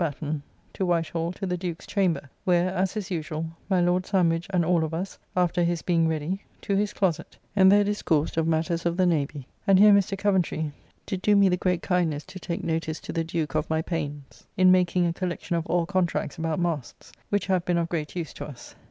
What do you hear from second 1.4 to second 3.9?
the Duke's chamber, where, as is usual, my